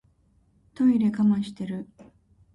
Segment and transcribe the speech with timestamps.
[0.73, 1.87] トイレ我慢してる